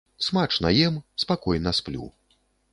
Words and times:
Смачна 0.27 0.69
ем, 0.85 0.97
спакойна 1.25 1.73
сплю. 1.81 2.11